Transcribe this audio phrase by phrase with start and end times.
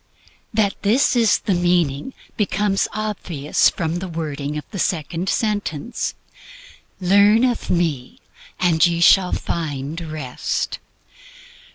[0.51, 6.15] That this is the meaning becomes obvious from the wording of the second sentence:
[6.99, 8.17] "Learn of me,
[8.59, 10.79] and ye shall find Rest."